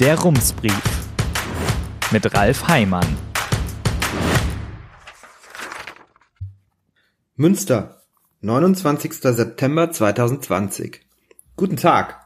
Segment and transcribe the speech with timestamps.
[0.00, 0.80] Der Rumsbrief
[2.10, 3.18] mit Ralf Heimann.
[7.36, 8.00] Münster,
[8.40, 9.12] 29.
[9.12, 11.02] September 2020.
[11.54, 12.18] Guten Tag.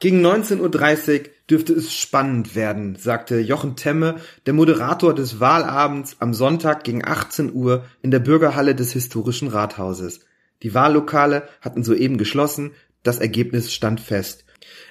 [0.00, 6.34] Gegen 19.30 Uhr dürfte es spannend werden, sagte Jochen Temme, der Moderator des Wahlabends am
[6.34, 10.26] Sonntag gegen 18 Uhr in der Bürgerhalle des historischen Rathauses.
[10.64, 12.72] Die Wahllokale hatten soeben geschlossen,
[13.04, 14.44] das Ergebnis stand fest.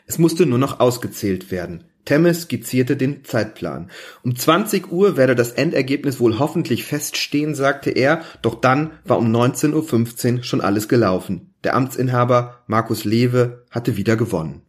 [0.06, 1.84] Es musste nur noch ausgezählt werden.
[2.08, 3.92] Temme skizzierte den Zeitplan.
[4.24, 9.30] Um 20 Uhr werde das Endergebnis wohl hoffentlich feststehen, sagte er, doch dann war um
[9.30, 11.54] 19.15 Uhr schon alles gelaufen.
[11.66, 14.62] Der Amtsinhaber Markus Lewe hatte wieder gewonnen.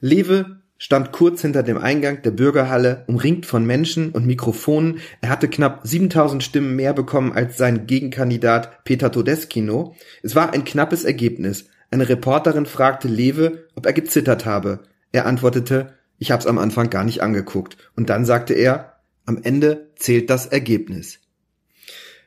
[0.00, 5.00] Lewe stand kurz hinter dem Eingang der Bürgerhalle, umringt von Menschen und Mikrofonen.
[5.20, 9.96] Er hatte knapp 7000 Stimmen mehr bekommen als sein Gegenkandidat Peter Todeskino.
[10.22, 11.70] Es war ein knappes Ergebnis.
[11.90, 14.84] Eine Reporterin fragte Lewe, ob er gezittert habe.
[15.10, 17.76] Er antwortete, ich hab's am Anfang gar nicht angeguckt.
[17.94, 21.18] Und dann sagte er, am Ende zählt das Ergebnis.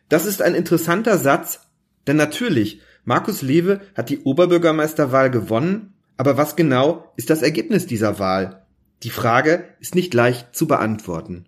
[0.09, 1.61] Das ist ein interessanter Satz,
[2.07, 8.19] denn natürlich, Markus Lewe hat die Oberbürgermeisterwahl gewonnen, aber was genau ist das Ergebnis dieser
[8.19, 8.65] Wahl?
[9.03, 11.45] Die Frage ist nicht leicht zu beantworten.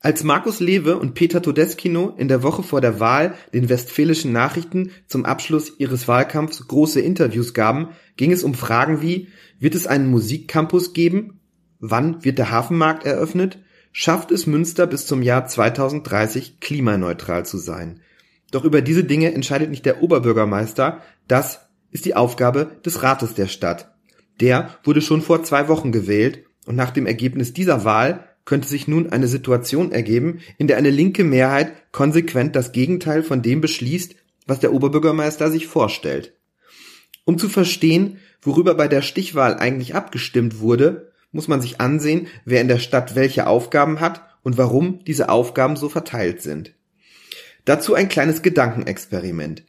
[0.00, 4.92] Als Markus Lewe und Peter Todeskino in der Woche vor der Wahl den Westfälischen Nachrichten
[5.08, 9.28] zum Abschluss ihres Wahlkampfs große Interviews gaben, ging es um Fragen wie,
[9.58, 11.37] wird es einen Musikcampus geben?
[11.80, 13.58] Wann wird der Hafenmarkt eröffnet?
[13.92, 18.00] Schafft es Münster bis zum Jahr 2030 klimaneutral zu sein?
[18.50, 23.46] Doch über diese Dinge entscheidet nicht der Oberbürgermeister, das ist die Aufgabe des Rates der
[23.46, 23.94] Stadt.
[24.40, 28.88] Der wurde schon vor zwei Wochen gewählt und nach dem Ergebnis dieser Wahl könnte sich
[28.88, 34.14] nun eine Situation ergeben, in der eine linke Mehrheit konsequent das Gegenteil von dem beschließt,
[34.46, 36.34] was der Oberbürgermeister sich vorstellt.
[37.24, 42.60] Um zu verstehen, worüber bei der Stichwahl eigentlich abgestimmt wurde, muss man sich ansehen, wer
[42.60, 46.74] in der Stadt welche Aufgaben hat und warum diese Aufgaben so verteilt sind.
[47.64, 49.64] Dazu ein kleines Gedankenexperiment.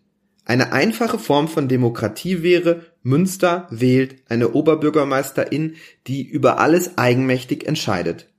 [0.45, 5.75] Eine einfache Form von Demokratie wäre, Münster wählt eine Oberbürgermeisterin,
[6.07, 8.29] die über alles eigenmächtig entscheidet.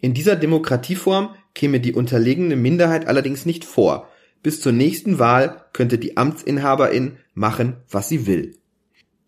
[0.00, 4.08] In dieser Demokratieform käme die unterlegene Minderheit allerdings nicht vor.
[4.42, 8.56] Bis zur nächsten Wahl könnte die Amtsinhaberin machen, was sie will.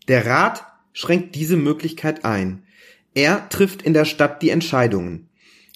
[0.09, 2.65] Der Rat schränkt diese Möglichkeit ein.
[3.15, 5.29] Er trifft in der Stadt die Entscheidungen.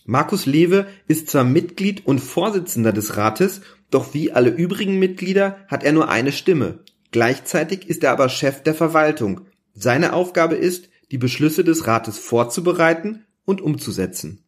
[0.04, 3.60] Markus Lewe ist zwar Mitglied und Vorsitzender des Rates,
[3.90, 6.80] doch wie alle übrigen Mitglieder hat er nur eine Stimme.
[7.10, 9.42] Gleichzeitig ist er aber Chef der Verwaltung.
[9.74, 14.44] Seine Aufgabe ist, die Beschlüsse des Rates vorzubereiten und umzusetzen.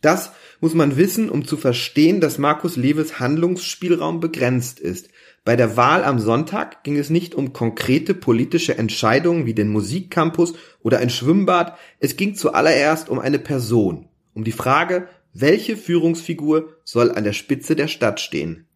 [0.00, 5.08] Das muss man wissen, um zu verstehen, dass Markus Lewes Handlungsspielraum begrenzt ist.
[5.44, 10.54] Bei der Wahl am Sonntag ging es nicht um konkrete politische Entscheidungen wie den Musikcampus
[10.82, 17.12] oder ein Schwimmbad, es ging zuallererst um eine Person, um die Frage, welche Führungsfigur soll
[17.12, 18.66] an der Spitze der Stadt stehen.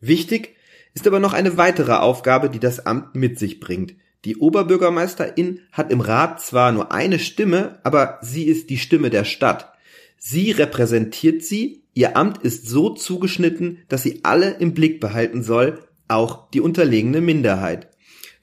[0.00, 0.56] Wichtig
[0.94, 3.94] ist aber noch eine weitere Aufgabe, die das Amt mit sich bringt.
[4.24, 9.24] Die Oberbürgermeisterin hat im Rat zwar nur eine Stimme, aber sie ist die Stimme der
[9.24, 9.72] Stadt.
[10.16, 15.80] Sie repräsentiert sie, ihr Amt ist so zugeschnitten, dass sie alle im Blick behalten soll,
[16.06, 17.88] auch die unterlegene Minderheit.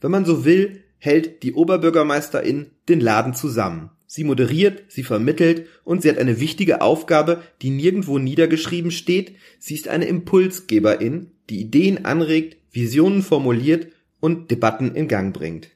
[0.01, 3.91] Wenn man so will, hält die Oberbürgermeisterin den Laden zusammen.
[4.07, 9.37] Sie moderiert, sie vermittelt und sie hat eine wichtige Aufgabe, die nirgendwo niedergeschrieben steht.
[9.57, 13.87] Sie ist eine Impulsgeberin, die Ideen anregt, Visionen formuliert
[14.19, 15.69] und Debatten in Gang bringt.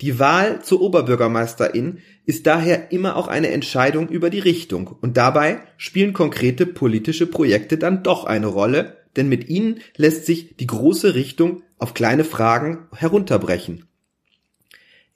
[0.00, 5.62] Die Wahl zur Oberbürgermeisterin ist daher immer auch eine Entscheidung über die Richtung und dabei
[5.76, 11.14] spielen konkrete politische Projekte dann doch eine Rolle, denn mit ihnen lässt sich die große
[11.14, 13.88] Richtung auf kleine Fragen herunterbrechen.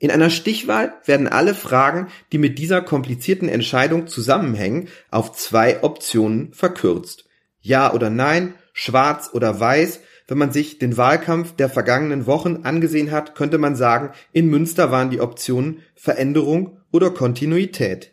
[0.01, 6.53] In einer Stichwahl werden alle Fragen, die mit dieser komplizierten Entscheidung zusammenhängen, auf zwei Optionen
[6.55, 7.27] verkürzt.
[7.61, 13.11] Ja oder nein, schwarz oder weiß wenn man sich den Wahlkampf der vergangenen Wochen angesehen
[13.11, 18.13] hat, könnte man sagen, in Münster waren die Optionen Veränderung oder Kontinuität.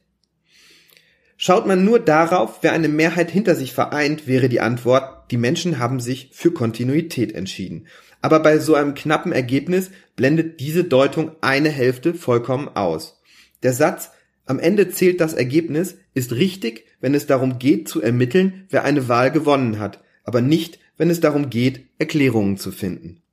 [1.38, 5.80] Schaut man nur darauf, wer eine Mehrheit hinter sich vereint, wäre die Antwort, die Menschen
[5.80, 7.88] haben sich für Kontinuität entschieden.
[8.22, 13.22] Aber bei so einem knappen Ergebnis blendet diese Deutung eine Hälfte vollkommen aus.
[13.63, 14.12] Der Satz,
[14.45, 19.07] am Ende zählt das Ergebnis, ist richtig, wenn es darum geht zu ermitteln, wer eine
[19.07, 23.24] Wahl gewonnen hat, aber nicht, wenn es darum geht, Erklärungen zu finden.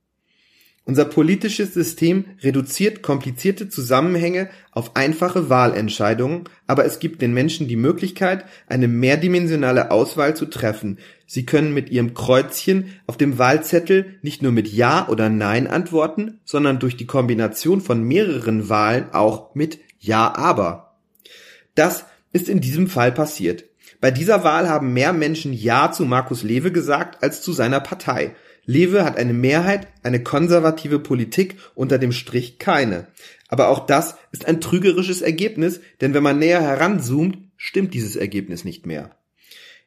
[0.85, 7.75] Unser politisches System reduziert komplizierte Zusammenhänge auf einfache Wahlentscheidungen, aber es gibt den Menschen die
[7.75, 10.99] Möglichkeit, eine mehrdimensionale Auswahl zu treffen.
[11.25, 16.39] Sie können mit ihrem Kreuzchen auf dem Wahlzettel nicht nur mit Ja oder Nein antworten,
[16.45, 20.95] sondern durch die Kombination von mehreren Wahlen auch mit Ja aber.
[21.75, 23.65] Das ist in diesem Fall passiert.
[23.99, 28.35] Bei dieser Wahl haben mehr Menschen Ja zu Markus Lewe gesagt als zu seiner Partei.
[28.65, 33.07] Lewe hat eine Mehrheit, eine konservative Politik, unter dem Strich keine.
[33.47, 38.65] Aber auch das ist ein trügerisches Ergebnis, denn wenn man näher heranzoomt, stimmt dieses Ergebnis
[38.65, 39.11] nicht mehr.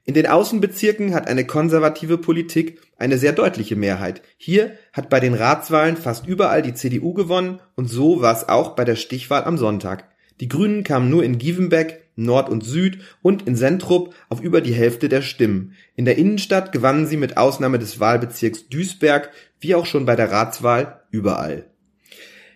[0.05, 4.23] In den Außenbezirken hat eine konservative Politik eine sehr deutliche Mehrheit.
[4.39, 8.75] Hier hat bei den Ratswahlen fast überall die CDU gewonnen und so war es auch
[8.75, 10.09] bei der Stichwahl am Sonntag.
[10.41, 14.75] Die Grünen kamen nur in Gievenbeck, Nord und Süd und in Sentrup auf über die
[14.75, 15.75] Hälfte der Stimmen.
[15.97, 19.31] In der Innenstadt gewannen sie mit Ausnahme des Wahlbezirks Duisberg,
[19.61, 21.67] wie auch schon bei der Ratswahl, überall.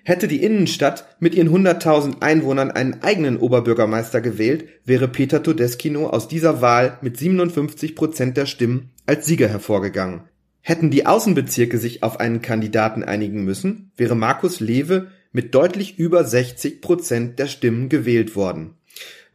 [0.06, 6.28] Hätte die Innenstadt mit ihren 100.000 Einwohnern einen eigenen Oberbürgermeister gewählt, wäre Peter Todeskino aus
[6.28, 10.24] dieser Wahl mit 57 Prozent der Stimmen als Sieger hervorgegangen.
[10.60, 16.24] Hätten die Außenbezirke sich auf einen Kandidaten einigen müssen, wäre Markus Lewe mit deutlich über
[16.24, 18.74] 60 Prozent der Stimmen gewählt worden.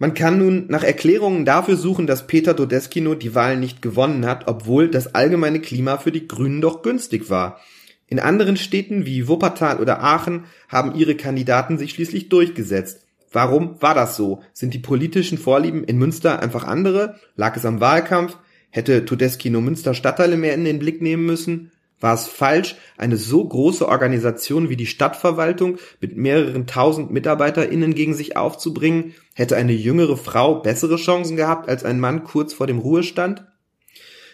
[0.01, 4.47] Man kann nun nach Erklärungen dafür suchen, dass Peter Todeskino die Wahl nicht gewonnen hat,
[4.47, 7.59] obwohl das allgemeine Klima für die Grünen doch günstig war.
[8.07, 13.05] In anderen Städten wie Wuppertal oder Aachen haben ihre Kandidaten sich schließlich durchgesetzt.
[13.31, 14.41] Warum war das so?
[14.53, 17.19] Sind die politischen Vorlieben in Münster einfach andere?
[17.35, 18.37] Lag es am Wahlkampf?
[18.69, 21.71] Hätte Todeskino Münster Stadtteile mehr in den Blick nehmen müssen?
[21.99, 28.13] War es falsch, eine so große Organisation wie die Stadtverwaltung mit mehreren tausend MitarbeiterInnen gegen
[28.13, 29.15] sich aufzubringen?
[29.33, 33.43] Hätte eine jüngere Frau bessere Chancen gehabt als ein Mann kurz vor dem Ruhestand?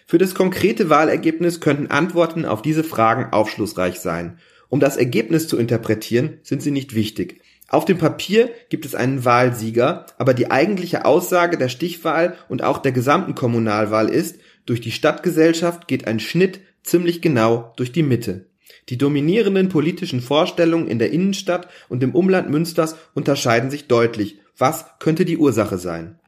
[0.06, 4.38] Für das konkrete Wahlergebnis könnten Antworten auf diese Fragen aufschlussreich sein.
[4.70, 7.42] Um das Ergebnis zu interpretieren, sind sie nicht wichtig.
[7.68, 12.78] Auf dem Papier gibt es einen Wahlsieger, aber die eigentliche Aussage der Stichwahl und auch
[12.78, 18.46] der gesamten Kommunalwahl ist, durch die Stadtgesellschaft geht ein Schnitt ziemlich genau durch die Mitte.
[18.90, 24.40] Die dominierenden politischen Vorstellungen in der Innenstadt und im Umland Münsters unterscheiden sich deutlich.
[24.58, 26.20] Was könnte die Ursache sein?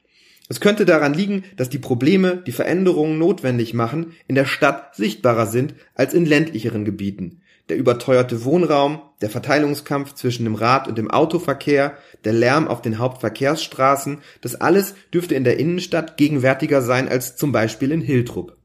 [0.50, 5.45] Es könnte daran liegen, dass die Probleme, die Veränderungen notwendig machen, in der Stadt sichtbarer
[5.45, 7.42] sind als in ländlicheren Gebieten.
[7.69, 12.98] Der überteuerte Wohnraum, der Verteilungskampf zwischen dem Rad- und dem Autoverkehr, der Lärm auf den
[12.98, 18.56] Hauptverkehrsstraßen, das alles dürfte in der Innenstadt gegenwärtiger sein als zum Beispiel in Hiltrup.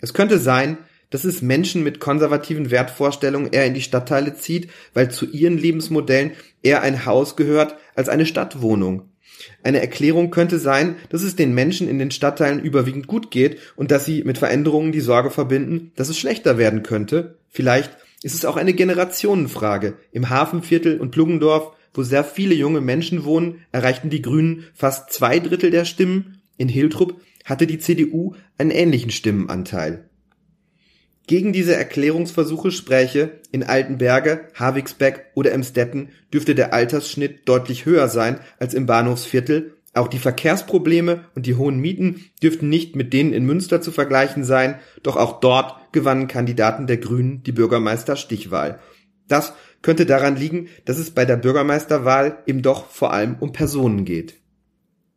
[0.00, 0.78] Es könnte sein,
[1.14, 6.32] dass es Menschen mit konservativen Wertvorstellungen eher in die Stadtteile zieht, weil zu ihren Lebensmodellen
[6.62, 9.08] eher ein Haus gehört als eine Stadtwohnung
[9.62, 13.90] eine Erklärung könnte sein, dass es den Menschen in den Stadtteilen überwiegend gut geht und
[13.90, 17.38] dass sie mit Veränderungen die Sorge verbinden, dass es schlechter werden könnte.
[17.50, 19.96] Vielleicht ist es auch eine Generationenfrage.
[20.12, 25.38] Im Hafenviertel und Pluggendorf, wo sehr viele junge Menschen wohnen, erreichten die Grünen fast zwei
[25.38, 26.42] Drittel der Stimmen.
[26.56, 30.08] In Hiltrup hatte die CDU einen ähnlichen Stimmenanteil.
[31.26, 38.40] Gegen diese Erklärungsversuche spräche, in Altenberge, Havigsbeck oder Emstetten dürfte der Altersschnitt deutlich höher sein
[38.58, 43.46] als im Bahnhofsviertel, auch die Verkehrsprobleme und die hohen Mieten dürften nicht mit denen in
[43.46, 48.80] Münster zu vergleichen sein, doch auch dort gewannen Kandidaten der Grünen die Bürgermeisterstichwahl.
[49.28, 54.04] Das könnte daran liegen, dass es bei der Bürgermeisterwahl eben doch vor allem um Personen
[54.04, 54.34] geht.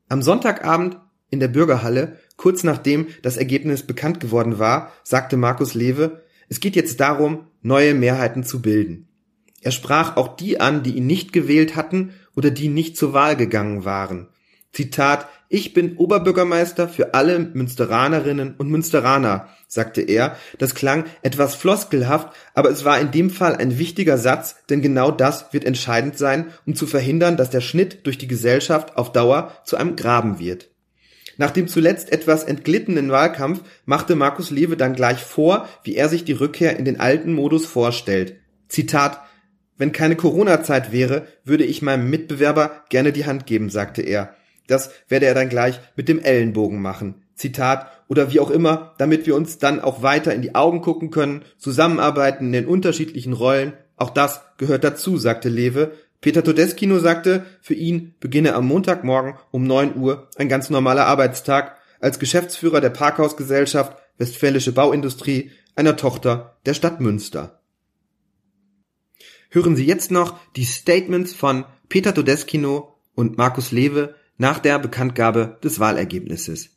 [0.09, 0.99] Am Sonntagabend
[1.31, 6.75] in der Bürgerhalle Kurz nachdem das Ergebnis bekannt geworden war, sagte Markus Lewe, es geht
[6.75, 9.09] jetzt darum, neue Mehrheiten zu bilden.
[9.61, 13.35] Er sprach auch die an, die ihn nicht gewählt hatten oder die nicht zur Wahl
[13.35, 14.29] gegangen waren.
[14.71, 20.37] Zitat, ich bin Oberbürgermeister für alle Münsteranerinnen und Münsteraner, sagte er.
[20.59, 25.09] Das klang etwas floskelhaft, aber es war in dem Fall ein wichtiger Satz, denn genau
[25.09, 29.53] das wird entscheidend sein, um zu verhindern, dass der Schnitt durch die Gesellschaft auf Dauer
[29.63, 30.69] zu einem Graben wird.
[31.37, 36.25] Nach dem zuletzt etwas entglittenen Wahlkampf machte Markus Lewe dann gleich vor, wie er sich
[36.25, 38.37] die Rückkehr in den alten Modus vorstellt.
[38.67, 39.21] Zitat
[39.77, 44.35] Wenn keine Corona-Zeit wäre, würde ich meinem Mitbewerber gerne die Hand geben, sagte er.
[44.65, 47.23] Das werde er dann gleich mit dem Ellenbogen machen.
[47.35, 51.11] Zitat oder wie auch immer, damit wir uns dann auch weiter in die Augen gucken
[51.11, 53.73] können, zusammenarbeiten in den unterschiedlichen Rollen.
[53.95, 59.63] Auch das gehört dazu, sagte Lewe, Peter Todeskino sagte, für ihn beginne am Montagmorgen um
[59.63, 66.73] 9 Uhr ein ganz normaler Arbeitstag als Geschäftsführer der Parkhausgesellschaft Westfälische Bauindustrie, einer Tochter der
[66.73, 67.61] Stadt Münster.
[69.49, 75.59] Hören Sie jetzt noch die Statements von Peter Todeskino und Markus Lewe nach der Bekanntgabe
[75.63, 76.69] des Wahlergebnisses.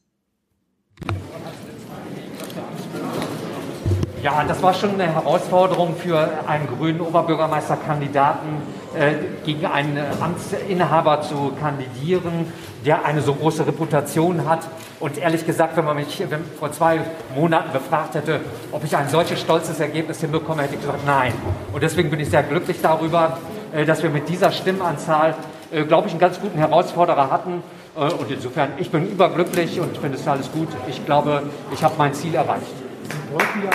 [4.22, 8.48] Ja, das war schon eine Herausforderung für einen grünen Oberbürgermeisterkandidaten,
[8.94, 9.12] äh,
[9.46, 12.52] gegen einen Amtsinhaber zu kandidieren,
[12.84, 14.60] der eine so große Reputation hat.
[14.98, 17.00] Und ehrlich gesagt, wenn man mich wenn vor zwei
[17.34, 18.40] Monaten befragt hätte,
[18.72, 21.32] ob ich ein solches stolzes Ergebnis hinbekomme, hätte ich gesagt, nein.
[21.72, 23.38] Und deswegen bin ich sehr glücklich darüber,
[23.72, 25.34] äh, dass wir mit dieser Stimmenanzahl,
[25.70, 27.62] äh, glaube ich, einen ganz guten Herausforderer hatten.
[27.96, 30.68] Äh, und insofern, ich bin überglücklich und finde es alles gut.
[30.88, 32.79] Ich glaube, ich habe mein Ziel erreicht.
[33.30, 33.70] Wollten ja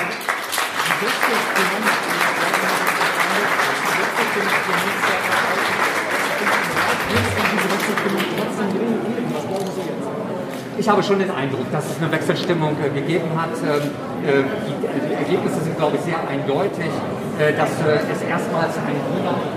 [10.78, 13.50] ich habe schon den Eindruck, dass es eine Wechselstimmung äh, gegeben hat.
[13.64, 13.92] Ähm,
[14.28, 16.92] äh, die, Ergebnisse sind, glaube ich, sehr eindeutig,
[17.40, 19.00] äh, dass es erstmals einen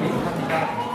[0.01, 0.89] Gegenkandidat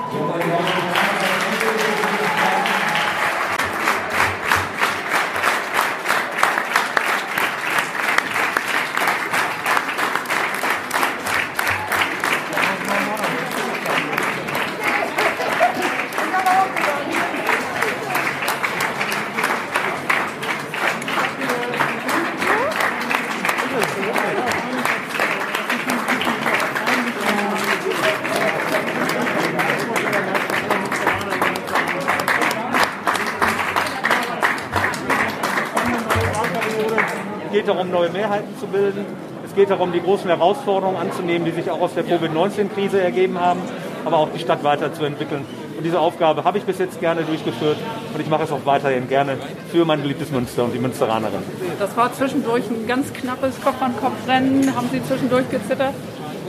[37.63, 39.05] geht darum, neue Mehrheiten zu bilden.
[39.45, 43.61] Es geht darum, die großen Herausforderungen anzunehmen, die sich auch aus der Covid-19-Krise ergeben haben,
[44.03, 45.45] aber auch die Stadt weiterzuentwickeln.
[45.77, 47.77] Und diese Aufgabe habe ich bis jetzt gerne durchgeführt
[48.13, 49.37] und ich mache es auch weiterhin gerne
[49.71, 51.39] für mein geliebtes Münster und die Münsteranerin.
[51.79, 54.75] Das war zwischendurch ein ganz knappes Kopf-an-Kopf-Rennen.
[54.75, 55.93] Haben Sie zwischendurch gezittert?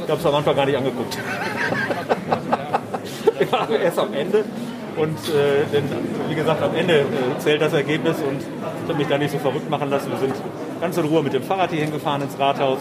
[0.04, 1.16] Ich habe es am Anfang gar nicht angeguckt.
[3.40, 4.44] ich war erst am Ende
[4.96, 5.84] und äh, denn,
[6.28, 7.04] wie gesagt, am Ende äh,
[7.38, 8.40] zählt das Ergebnis und
[8.84, 10.10] ich habe mich da nicht so verrückt machen lassen.
[10.10, 10.34] Wir sind
[10.80, 12.78] ganz in Ruhe mit dem Fahrrad hier hingefahren ins Rathaus.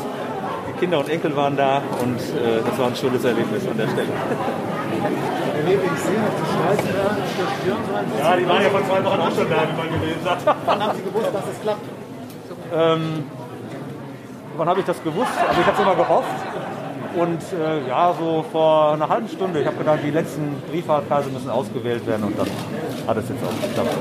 [0.68, 3.88] Die Kinder und Enkel waren da und äh, das war ein schönes Erlebnis an der
[3.88, 4.10] Stelle.
[8.20, 10.40] Ja, die waren ja vor zwei Wochen auch schon da, wie man gelesen hat.
[10.66, 11.86] Wann haben Sie gewusst, dass es klappt?
[12.76, 13.24] Ähm,
[14.58, 15.32] wann habe ich das gewusst?
[15.48, 16.28] Also ich habe es immer gehofft.
[17.16, 21.50] Und äh, ja, so vor einer halben Stunde, ich habe gedacht, die letzten Brieffahrtkreise müssen
[21.50, 22.48] ausgewählt werden und dann
[23.08, 23.96] hat es jetzt auch geklappt.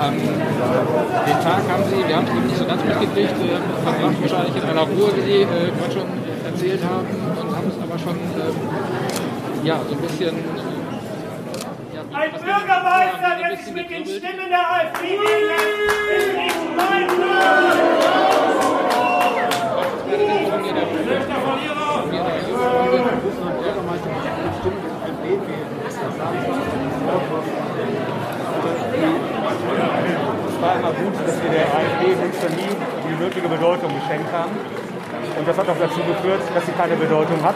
[0.00, 4.56] Ähm, den Tag haben Sie, wir haben es nicht so ganz mitgekriegt, äh, verbracht wahrscheinlich
[4.56, 6.06] in einer Ruhe, wie Sie äh, gerade schon
[6.44, 7.06] erzählt haben,
[7.42, 10.36] und haben es aber schon äh, ja, so ein bisschen.
[11.94, 17.08] Ja, ein Bürgermeister, der sich mit den Stimmen der AfD ist nicht mein
[30.48, 32.72] Es war immer gut, dass wir der AfD in Münster nie
[33.04, 34.52] die nötige Bedeutung geschenkt haben.
[35.38, 37.54] Und das hat auch dazu geführt, dass sie keine Bedeutung hat.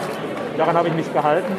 [0.59, 1.53] Daran habe ich mich gehalten.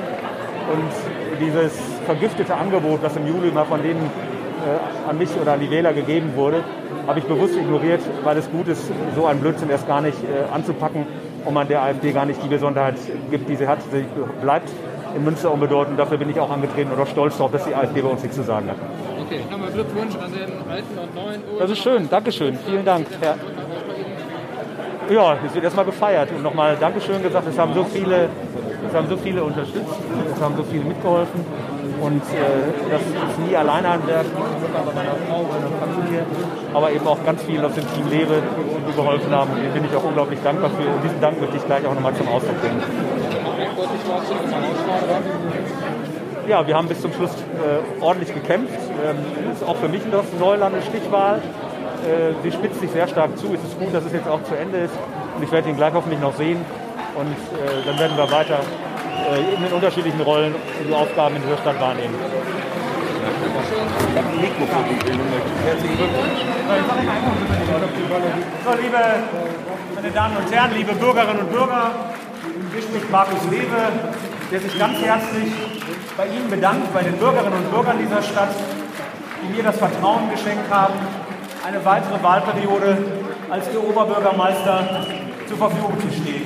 [0.72, 0.94] Und
[1.42, 1.74] dieses
[2.06, 5.92] vergiftete Angebot, das im Juli mal von denen äh, an mich oder an die Wähler
[5.94, 6.64] gegeben wurde,
[7.08, 8.84] habe ich bewusst ignoriert, weil es gut ist,
[9.16, 11.08] so einen Blödsinn erst gar nicht äh, anzupacken
[11.44, 12.96] und man der AfD gar nicht die Besonderheit
[13.32, 13.80] gibt, die sie hat.
[13.92, 14.06] Sie
[14.40, 14.70] bleibt
[15.16, 15.98] in Münster unbedeutend.
[16.00, 18.44] Dafür bin ich auch angetreten oder stolz darauf, dass die AfD bei uns nichts zu
[18.44, 18.78] sagen hat.
[19.26, 21.60] Okay, nochmal Glückwunsch an den alten und neuen Uhr.
[21.60, 23.08] Das ist schön, Dankeschön, vielen Dank.
[23.22, 23.36] Herr
[25.10, 27.48] ja, es wird erstmal gefeiert und nochmal Dankeschön gesagt.
[27.48, 28.30] Es haben so viele,
[28.88, 30.00] es haben so viele unterstützt,
[30.34, 31.46] es haben so viele mitgeholfen.
[32.02, 36.26] Und äh, das ist nie alleine ein Werk, bei meiner Frau, meiner Familie,
[36.74, 38.42] aber eben auch ganz viel aus dem Team Lebe,
[38.90, 39.52] die geholfen haben.
[39.52, 40.90] Und denen bin ich auch unglaublich dankbar für.
[40.90, 42.82] Und diesen Dank möchte ich gleich auch nochmal zum Ausdruck bringen.
[46.48, 48.74] Ja, wir haben bis zum Schluss äh, ordentlich gekämpft.
[49.06, 51.38] Ähm, ist auch für mich das Neuland eine Stichwahl.
[51.38, 53.54] Äh, sie spitzt sich sehr stark zu.
[53.54, 54.94] Es ist gut, dass es jetzt auch zu Ende ist.
[55.38, 56.60] Und ich werde ihn gleich hoffentlich noch sehen.
[57.16, 60.54] Und äh, dann werden wir weiter äh, in den unterschiedlichen Rollen
[60.86, 62.16] die Aufgaben in dieser Stadt wahrnehmen.
[65.66, 66.44] Herzlichen Glückwunsch.
[68.66, 68.98] So, liebe
[69.96, 71.92] meine Damen und Herren, liebe Bürgerinnen und Bürger,
[72.74, 73.80] hier spricht Markus Lewe,
[74.52, 75.73] der sich ganz herzlich
[76.18, 78.54] bei Ihnen bedankt, bei den Bürgerinnen und Bürgern dieser Stadt,
[79.42, 80.94] die mir das Vertrauen geschenkt haben,
[81.66, 82.98] eine weitere Wahlperiode
[83.50, 85.06] als Ihr Oberbürgermeister
[85.48, 86.46] zur Verfügung zu stehen.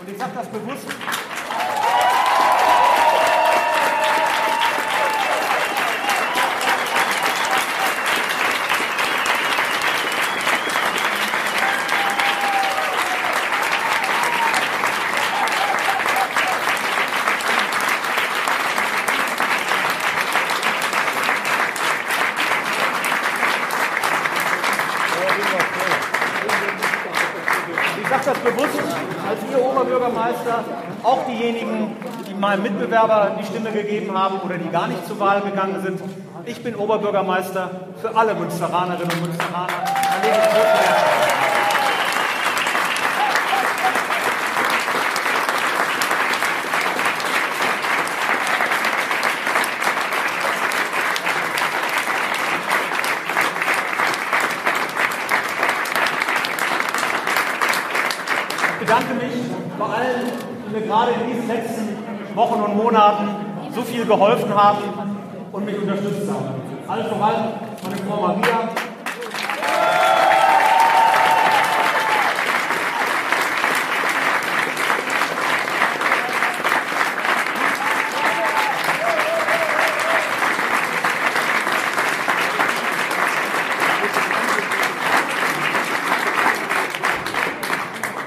[0.00, 0.86] Und ich sage das bewusst.
[28.30, 28.78] das bewusst
[29.28, 30.64] als Ihr Oberbürgermeister,
[31.02, 31.96] auch diejenigen,
[32.28, 36.00] die meinem Mitbewerber die Stimme gegeben haben oder die gar nicht zur Wahl gegangen sind.
[36.46, 39.68] Ich bin Oberbürgermeister für alle Münsteranerinnen und Münsteraner.
[58.90, 59.34] bedanke mich
[59.78, 60.26] bei allen,
[60.66, 61.96] die mir gerade in diesen letzten
[62.34, 63.28] Wochen und Monaten
[63.72, 64.82] so viel geholfen haben
[65.52, 66.48] und mich unterstützt haben.
[66.88, 67.52] Allen voran
[67.84, 68.68] meine Frau Maria.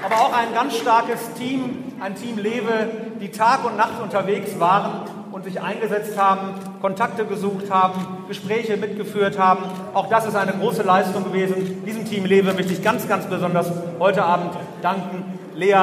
[0.04, 2.88] aber auch ein ganz starkes Team, ein Team Lewe,
[3.20, 9.38] die Tag und Nacht unterwegs waren und sich eingesetzt haben, Kontakte gesucht haben, Gespräche mitgeführt
[9.38, 9.64] haben.
[9.92, 11.84] Auch das ist eine große Leistung gewesen.
[11.84, 15.38] Diesem Team Lewe möchte ich ganz, ganz besonders heute Abend danken.
[15.54, 15.74] Lea,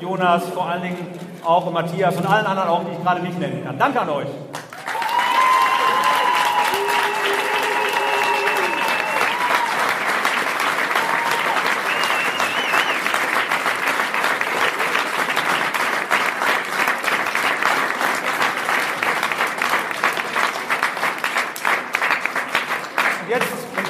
[0.00, 1.06] Jonas, vor allen Dingen
[1.44, 3.78] auch Matthias und allen anderen auch, die ich gerade nicht nennen kann.
[3.78, 4.28] Danke an euch.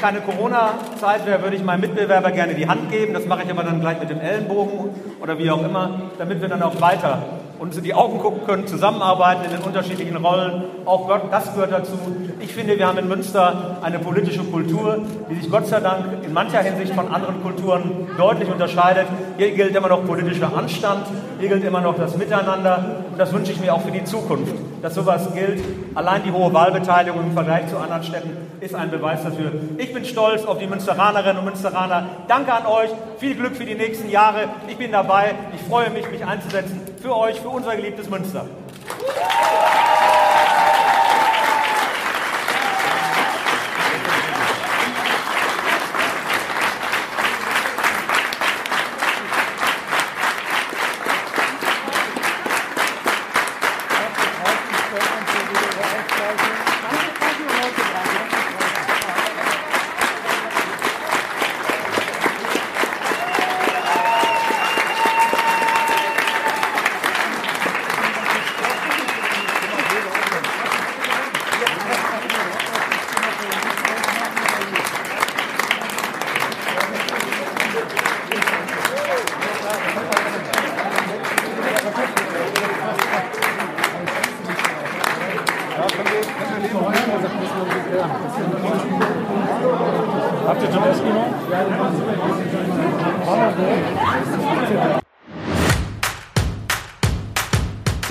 [0.07, 3.13] Keine Corona-Zeit wäre, würde ich meinem Mitbewerber gerne die Hand geben.
[3.13, 6.49] Das mache ich aber dann gleich mit dem Ellenbogen oder wie auch immer, damit wir
[6.49, 7.25] dann auch weiter
[7.59, 10.63] uns in die Augen gucken können, zusammenarbeiten in den unterschiedlichen Rollen.
[10.85, 11.95] Auch das gehört dazu.
[12.39, 14.99] Ich finde, wir haben in Münster eine politische Kultur,
[15.29, 19.07] die sich Gott sei Dank in mancher Hinsicht von anderen Kulturen deutlich unterscheidet.
[19.39, 21.07] Hier gilt immer noch politischer Anstand,
[21.41, 23.03] hier gilt immer noch das Miteinander.
[23.11, 24.55] Und das wünsche ich mir auch für die Zukunft,
[24.87, 25.65] dass sowas gilt.
[25.97, 29.51] Allein die hohe Wahlbeteiligung im Vergleich zu anderen Städten ist ein Beweis dafür.
[29.79, 32.07] Ich bin stolz auf die Münsteranerinnen und Münsteraner.
[32.29, 32.91] Danke an euch.
[33.19, 34.45] Viel Glück für die nächsten Jahre.
[34.69, 35.35] Ich bin dabei.
[35.57, 38.47] Ich freue mich, mich einzusetzen für euch, für unser geliebtes Münster.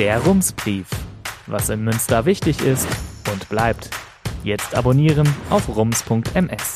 [0.06, 0.86] Der Rumsbrief.
[1.48, 2.88] Was in Münster wichtig ist
[3.34, 3.90] und bleibt.
[4.44, 6.75] Jetzt abonnieren auf rums.ms.